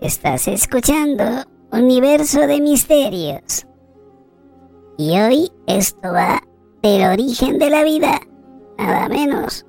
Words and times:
Estás 0.00 0.48
escuchando 0.48 1.22
Universo 1.70 2.46
de 2.46 2.58
Misterios. 2.62 3.66
Y 4.96 5.18
hoy 5.18 5.52
esto 5.66 6.10
va 6.10 6.42
del 6.82 7.04
origen 7.04 7.58
de 7.58 7.68
la 7.68 7.84
vida, 7.84 8.18
nada 8.78 9.10
menos. 9.10 9.66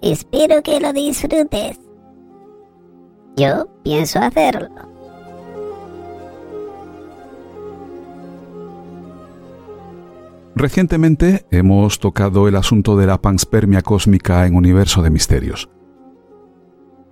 Espero 0.00 0.62
que 0.62 0.80
lo 0.80 0.94
disfrutes. 0.94 1.78
Yo 3.36 3.66
pienso 3.84 4.18
hacerlo. 4.18 4.70
Recientemente 10.54 11.44
hemos 11.50 11.98
tocado 11.98 12.48
el 12.48 12.56
asunto 12.56 12.96
de 12.96 13.06
la 13.06 13.20
panspermia 13.20 13.82
cósmica 13.82 14.46
en 14.46 14.56
Universo 14.56 15.02
de 15.02 15.10
Misterios. 15.10 15.68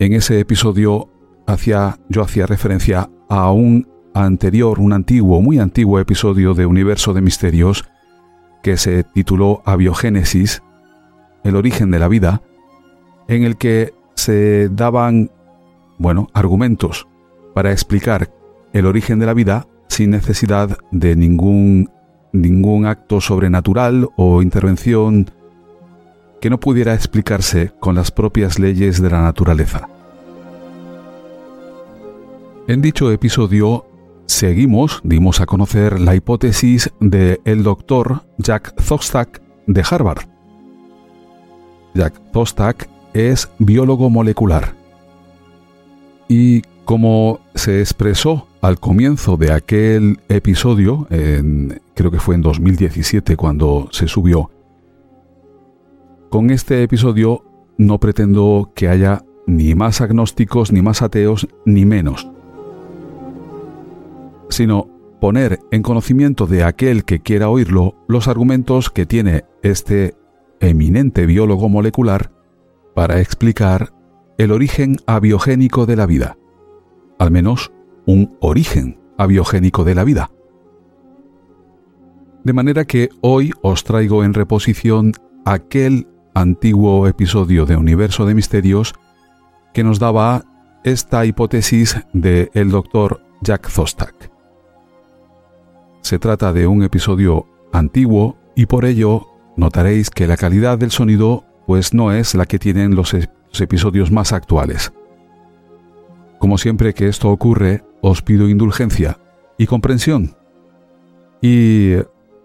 En 0.00 0.14
ese 0.14 0.40
episodio 0.40 1.10
yo 2.08 2.22
hacía 2.22 2.46
referencia 2.46 3.10
a 3.28 3.52
un 3.52 3.86
anterior, 4.14 4.80
un 4.80 4.94
antiguo, 4.94 5.42
muy 5.42 5.58
antiguo 5.58 6.00
episodio 6.00 6.54
de 6.54 6.64
Universo 6.64 7.12
de 7.12 7.20
Misterios 7.20 7.84
que 8.62 8.78
se 8.78 9.04
tituló 9.04 9.60
Abiogénesis, 9.66 10.62
el 11.44 11.54
origen 11.54 11.90
de 11.90 11.98
la 11.98 12.08
vida, 12.08 12.40
en 13.28 13.42
el 13.42 13.58
que 13.58 13.92
se 14.14 14.70
daban, 14.70 15.30
bueno, 15.98 16.28
argumentos 16.32 17.06
para 17.52 17.70
explicar 17.70 18.30
el 18.72 18.86
origen 18.86 19.18
de 19.18 19.26
la 19.26 19.34
vida 19.34 19.66
sin 19.88 20.12
necesidad 20.12 20.78
de 20.92 21.14
ningún 21.14 21.90
ningún 22.32 22.86
acto 22.86 23.20
sobrenatural 23.20 24.08
o 24.16 24.40
intervención 24.40 25.30
que 26.40 26.48
no 26.48 26.58
pudiera 26.58 26.94
explicarse 26.94 27.72
con 27.80 27.94
las 27.94 28.10
propias 28.10 28.58
leyes 28.58 29.00
de 29.00 29.10
la 29.10 29.20
naturaleza. 29.20 29.88
En 32.70 32.82
dicho 32.82 33.10
episodio 33.10 33.84
seguimos, 34.26 35.00
dimos 35.02 35.40
a 35.40 35.46
conocer 35.46 35.98
la 35.98 36.14
hipótesis 36.14 36.92
de 37.00 37.40
el 37.44 37.64
doctor 37.64 38.22
Jack 38.38 38.80
Szostak 38.80 39.42
de 39.66 39.82
Harvard. 39.90 40.28
Jack 41.94 42.14
Szostak 42.32 42.88
es 43.12 43.50
biólogo 43.58 44.08
molecular 44.08 44.76
y 46.28 46.62
como 46.84 47.40
se 47.56 47.80
expresó 47.80 48.46
al 48.60 48.78
comienzo 48.78 49.36
de 49.36 49.50
aquel 49.50 50.20
episodio, 50.28 51.08
creo 51.94 52.12
que 52.12 52.20
fue 52.20 52.36
en 52.36 52.42
2017 52.42 53.36
cuando 53.36 53.88
se 53.90 54.06
subió, 54.06 54.48
con 56.28 56.50
este 56.50 56.84
episodio 56.84 57.42
no 57.78 57.98
pretendo 57.98 58.70
que 58.76 58.88
haya 58.88 59.24
ni 59.48 59.74
más 59.74 60.00
agnósticos, 60.00 60.70
ni 60.70 60.82
más 60.82 61.02
ateos, 61.02 61.48
ni 61.64 61.84
menos 61.84 62.30
sino 64.50 64.88
poner 65.20 65.60
en 65.70 65.82
conocimiento 65.82 66.46
de 66.46 66.64
aquel 66.64 67.04
que 67.04 67.20
quiera 67.20 67.48
oírlo 67.48 67.94
los 68.08 68.28
argumentos 68.28 68.90
que 68.90 69.06
tiene 69.06 69.44
este 69.62 70.14
eminente 70.60 71.26
biólogo 71.26 71.68
molecular 71.68 72.32
para 72.94 73.20
explicar 73.20 73.92
el 74.38 74.52
origen 74.52 74.96
abiogénico 75.06 75.86
de 75.86 75.96
la 75.96 76.06
vida, 76.06 76.38
al 77.18 77.30
menos 77.30 77.72
un 78.06 78.36
origen 78.40 78.98
abiogénico 79.18 79.84
de 79.84 79.94
la 79.94 80.04
vida. 80.04 80.30
De 82.42 82.54
manera 82.54 82.86
que 82.86 83.10
hoy 83.20 83.52
os 83.60 83.84
traigo 83.84 84.24
en 84.24 84.32
reposición 84.32 85.12
aquel 85.44 86.08
antiguo 86.34 87.06
episodio 87.06 87.66
de 87.66 87.76
Universo 87.76 88.24
de 88.24 88.34
Misterios 88.34 88.94
que 89.74 89.84
nos 89.84 89.98
daba 89.98 90.44
esta 90.84 91.26
hipótesis 91.26 91.96
de 92.14 92.50
el 92.54 92.70
doctor 92.70 93.22
Jack 93.42 93.68
Zostak. 93.68 94.29
Se 96.10 96.18
trata 96.18 96.52
de 96.52 96.66
un 96.66 96.82
episodio 96.82 97.46
antiguo 97.72 98.36
y 98.56 98.66
por 98.66 98.84
ello 98.84 99.28
notaréis 99.56 100.10
que 100.10 100.26
la 100.26 100.36
calidad 100.36 100.76
del 100.76 100.90
sonido 100.90 101.44
pues 101.68 101.94
no 101.94 102.10
es 102.10 102.34
la 102.34 102.46
que 102.46 102.58
tienen 102.58 102.96
los, 102.96 103.14
episodios 103.60 104.10
más 104.10 104.32
actuales. 104.32 104.92
Como 106.40 106.58
siempre 106.58 106.94
que 106.94 107.06
esto 107.06 107.28
ocurre, 107.28 107.84
os 108.00 108.22
pido 108.22 108.48
indulgencia 108.48 109.20
y 109.56 109.68
comprensión. 109.68 110.34
Y 111.40 111.92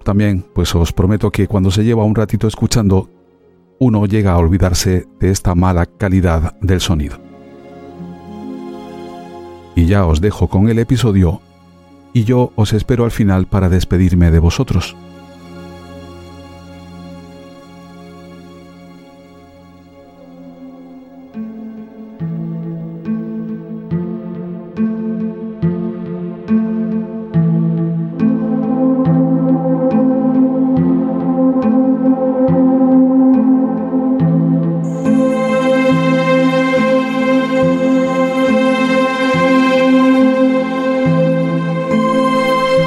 también 0.03 0.45
pues 0.53 0.75
os 0.75 0.93
prometo 0.93 1.31
que 1.31 1.47
cuando 1.47 1.71
se 1.71 1.83
lleva 1.83 2.03
un 2.03 2.13
ratito 2.13 2.47
escuchando, 2.47 3.09
uno 3.79 4.05
llega 4.05 4.33
a 4.33 4.37
olvidarse 4.37 5.07
de 5.19 5.31
esta 5.31 5.55
mala 5.55 5.87
calidad 5.87 6.55
del 6.61 6.81
sonido. 6.81 7.17
Y 9.75 9.87
ya 9.87 10.05
os 10.05 10.21
dejo 10.21 10.49
con 10.49 10.69
el 10.69 10.77
episodio 10.77 11.41
y 12.15 12.23
yo 12.23 12.53
os 12.55 12.71
espero 12.71 13.03
al 13.03 13.11
final 13.11 13.45
para 13.45 13.67
despedirme 13.67 14.31
de 14.31 14.39
vosotros. 14.39 14.95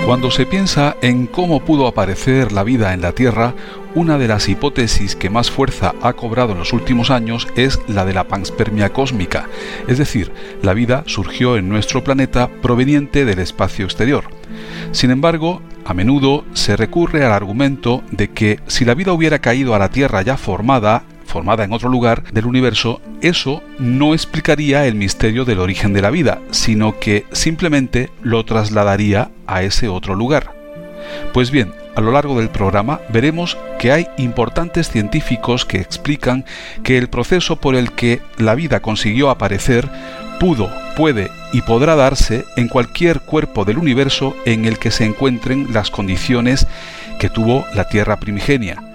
Cuando 0.09 0.31
se 0.31 0.47
piensa 0.47 0.97
en 1.03 1.27
cómo 1.27 1.61
pudo 1.61 1.87
aparecer 1.87 2.51
la 2.51 2.65
vida 2.65 2.95
en 2.95 3.03
la 3.03 3.13
Tierra, 3.13 3.55
una 3.95 4.17
de 4.17 4.27
las 4.27 4.49
hipótesis 4.49 5.15
que 5.15 5.29
más 5.29 5.51
fuerza 5.51 5.95
ha 6.01 6.15
cobrado 6.15 6.53
en 6.53 6.59
los 6.59 6.73
últimos 6.73 7.11
años 7.11 7.47
es 7.57 7.79
la 7.89 8.07
de 8.07 8.15
la 8.15 8.27
panspermia 8.27 8.91
cósmica, 8.91 9.51
es 9.87 9.99
decir, 9.99 10.33
la 10.63 10.73
vida 10.73 11.03
surgió 11.05 11.59
en 11.59 11.69
nuestro 11.69 12.05
planeta 12.05 12.49
proveniente 12.49 13.27
del 13.27 13.39
espacio 13.39 13.85
exterior. 13.85 14.25
Sin 14.93 15.11
embargo, 15.11 15.61
a 15.85 15.93
menudo 15.93 16.47
se 16.55 16.75
recurre 16.75 17.27
al 17.27 17.33
argumento 17.33 18.03
de 18.11 18.29
que 18.29 18.61
si 18.67 18.87
la 18.87 18.95
vida 18.95 19.13
hubiera 19.13 19.41
caído 19.41 19.75
a 19.75 19.79
la 19.79 19.91
Tierra 19.91 20.23
ya 20.23 20.39
formada, 20.39 21.05
formada 21.29 21.63
en 21.63 21.73
otro 21.73 21.89
lugar 21.89 22.25
del 22.33 22.47
universo, 22.47 23.01
eso 23.21 23.63
no 23.79 24.15
explicaría 24.15 24.87
el 24.87 24.95
misterio 24.95 25.45
del 25.45 25.61
origen 25.61 25.93
de 25.93 26.03
la 26.03 26.11
vida, 26.11 26.41
sino 26.51 26.99
que 26.99 27.27
simplemente 27.31 28.11
lo 28.23 28.45
trasladaría 28.45 29.31
a 29.47 29.63
ese 29.63 29.89
otro 29.89 30.15
lugar. 30.15 30.55
Pues 31.33 31.51
bien, 31.51 31.73
a 31.95 32.01
lo 32.01 32.13
largo 32.13 32.39
del 32.39 32.49
programa 32.49 33.01
veremos 33.11 33.57
que 33.79 33.93
hay 33.93 34.09
importantes 34.17 34.91
científicos 34.91 35.65
que 35.65 35.79
explican 35.79 36.45
que 36.83 36.99
el 36.99 37.09
proceso 37.09 37.57
por 37.57 37.77
el 37.77 37.93
que 37.93 38.21
la 38.39 38.55
vida 38.55 38.81
consiguió 38.81 39.31
aparecer 39.31 39.89
pudo, 40.41 40.71
puede 40.97 41.31
y 41.53 41.63
podrá 41.63 41.97
darse 41.97 42.45
en 42.57 42.69
cualquier 42.69 43.21
cuerpo 43.21 43.65
del 43.65 43.79
universo 43.79 44.37
en 44.45 44.65
el 44.65 44.79
que 44.79 44.91
se 44.91 45.05
encuentren 45.05 45.73
las 45.73 45.91
condiciones 45.91 46.67
que 47.19 47.29
tuvo 47.31 47.65
la 47.75 47.89
Tierra 47.89 48.21
primigenia 48.21 48.88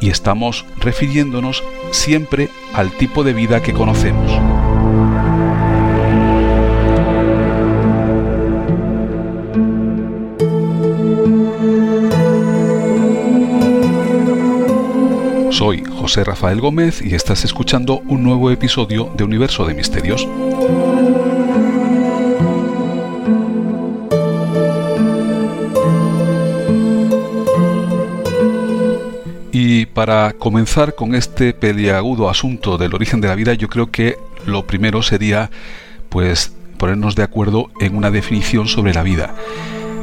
y 0.00 0.10
estamos 0.10 0.64
refiriéndonos 0.78 1.62
siempre 1.90 2.48
al 2.74 2.90
tipo 2.92 3.24
de 3.24 3.32
vida 3.32 3.62
que 3.62 3.72
conocemos. 3.72 4.32
Soy 15.50 15.82
José 15.84 16.22
Rafael 16.22 16.60
Gómez 16.60 17.02
y 17.02 17.16
estás 17.16 17.44
escuchando 17.44 18.00
un 18.06 18.22
nuevo 18.22 18.50
episodio 18.52 19.10
de 19.16 19.24
Universo 19.24 19.66
de 19.66 19.74
Misterios. 19.74 20.28
Y 29.70 29.84
para 29.84 30.32
comenzar 30.32 30.94
con 30.94 31.14
este 31.14 31.52
peliagudo 31.52 32.30
asunto 32.30 32.78
del 32.78 32.94
origen 32.94 33.20
de 33.20 33.28
la 33.28 33.34
vida, 33.34 33.52
yo 33.52 33.68
creo 33.68 33.90
que 33.90 34.16
lo 34.46 34.66
primero 34.66 35.02
sería 35.02 35.50
pues 36.08 36.54
ponernos 36.78 37.14
de 37.16 37.22
acuerdo 37.22 37.68
en 37.78 37.94
una 37.94 38.10
definición 38.10 38.66
sobre 38.66 38.94
la 38.94 39.02
vida. 39.02 39.34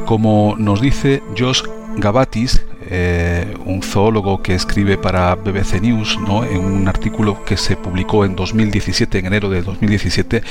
Como 0.04 0.54
nos 0.56 0.80
dice 0.80 1.20
Josh 1.36 1.64
Gabatis, 1.96 2.64
eh, 2.88 3.56
un 3.64 3.82
zoólogo 3.82 4.40
que 4.40 4.54
escribe 4.54 4.98
para 4.98 5.34
BBC 5.34 5.80
News, 5.80 6.16
¿no? 6.20 6.44
en 6.44 6.58
un 6.58 6.86
artículo 6.86 7.44
que 7.44 7.56
se 7.56 7.74
publicó 7.74 8.24
en 8.24 8.36
2017, 8.36 9.18
en 9.18 9.26
enero 9.26 9.50
de 9.50 9.62
2017, 9.62 10.42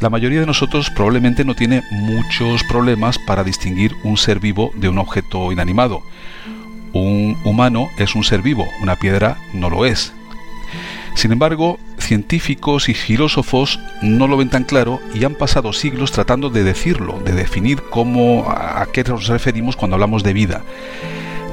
la 0.00 0.10
mayoría 0.10 0.40
de 0.40 0.46
nosotros 0.46 0.90
probablemente 0.96 1.44
no 1.44 1.54
tiene 1.54 1.84
muchos 1.92 2.64
problemas 2.64 3.20
para 3.24 3.44
distinguir 3.44 3.92
un 4.02 4.16
ser 4.16 4.40
vivo 4.40 4.72
de 4.74 4.88
un 4.88 4.98
objeto 4.98 5.52
inanimado. 5.52 6.02
Un 6.92 7.36
humano 7.44 7.88
es 7.98 8.14
un 8.14 8.24
ser 8.24 8.42
vivo, 8.42 8.66
una 8.82 8.96
piedra 8.96 9.36
no 9.52 9.70
lo 9.70 9.84
es. 9.84 10.12
Sin 11.14 11.32
embargo, 11.32 11.78
científicos 11.98 12.88
y 12.88 12.94
filósofos 12.94 13.80
no 14.02 14.28
lo 14.28 14.36
ven 14.36 14.50
tan 14.50 14.64
claro 14.64 15.00
y 15.14 15.24
han 15.24 15.34
pasado 15.34 15.72
siglos 15.72 16.12
tratando 16.12 16.48
de 16.48 16.62
decirlo, 16.62 17.18
de 17.24 17.32
definir 17.32 17.82
cómo 17.90 18.48
a 18.48 18.86
qué 18.92 19.02
nos 19.02 19.26
referimos 19.26 19.76
cuando 19.76 19.96
hablamos 19.96 20.22
de 20.22 20.32
vida. 20.32 20.62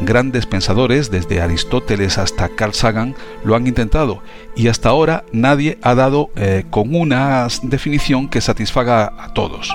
Grandes 0.02 0.46
pensadores, 0.46 1.10
desde 1.10 1.42
Aristóteles 1.42 2.18
hasta 2.18 2.50
Carl 2.50 2.74
Sagan, 2.74 3.16
lo 3.44 3.56
han 3.56 3.66
intentado 3.66 4.22
y 4.56 4.68
hasta 4.68 4.90
ahora 4.90 5.24
nadie 5.32 5.78
ha 5.82 5.96
dado 5.96 6.30
eh, 6.36 6.66
con 6.70 6.94
una 6.96 7.48
definición 7.64 8.28
que 8.28 8.42
satisfaga 8.42 9.14
a 9.18 9.34
todos. 9.34 9.74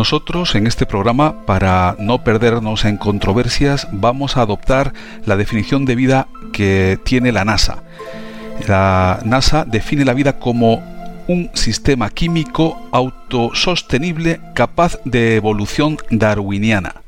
Nosotros 0.00 0.54
en 0.54 0.66
este 0.66 0.86
programa, 0.86 1.44
para 1.44 1.94
no 1.98 2.24
perdernos 2.24 2.86
en 2.86 2.96
controversias, 2.96 3.86
vamos 3.92 4.38
a 4.38 4.40
adoptar 4.40 4.94
la 5.26 5.36
definición 5.36 5.84
de 5.84 5.94
vida 5.94 6.26
que 6.54 6.98
tiene 7.04 7.32
la 7.32 7.44
NASA. 7.44 7.82
La 8.66 9.20
NASA 9.26 9.66
define 9.66 10.06
la 10.06 10.14
vida 10.14 10.38
como 10.38 10.82
un 11.28 11.50
sistema 11.52 12.08
químico 12.08 12.80
autosostenible 12.92 14.40
capaz 14.54 14.96
de 15.04 15.36
evolución 15.36 15.98
darwiniana. 16.08 17.02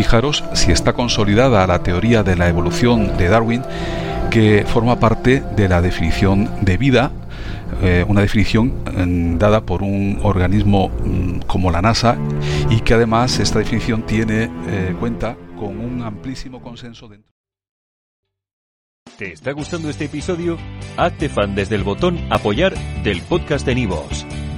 Fijaros 0.00 0.42
si 0.54 0.72
está 0.72 0.94
consolidada 0.94 1.66
la 1.66 1.82
teoría 1.82 2.22
de 2.22 2.34
la 2.34 2.48
evolución 2.48 3.18
de 3.18 3.28
Darwin, 3.28 3.60
que 4.30 4.64
forma 4.66 4.98
parte 4.98 5.42
de 5.54 5.68
la 5.68 5.82
definición 5.82 6.48
de 6.62 6.78
vida, 6.78 7.12
eh, 7.82 8.06
una 8.08 8.22
definición 8.22 8.72
mm, 8.96 9.36
dada 9.36 9.60
por 9.66 9.82
un 9.82 10.18
organismo 10.22 10.88
mm, 10.88 11.40
como 11.40 11.70
la 11.70 11.82
NASA 11.82 12.16
y 12.70 12.80
que 12.80 12.94
además 12.94 13.38
esta 13.40 13.58
definición 13.58 14.06
tiene 14.06 14.44
eh, 14.68 14.96
cuenta 14.98 15.36
con 15.58 15.78
un 15.78 16.00
amplísimo 16.00 16.62
consenso 16.62 17.06
dentro. 17.06 17.30
¿Te 19.18 19.34
está 19.34 19.52
gustando 19.52 19.90
este 19.90 20.06
episodio? 20.06 20.56
Hazte 20.96 21.28
fan 21.28 21.54
desde 21.54 21.74
el 21.74 21.84
botón 21.84 22.18
apoyar 22.30 22.72
del 23.02 23.20
podcast 23.20 23.66
de 23.66 23.74
Nivos. 23.74 24.24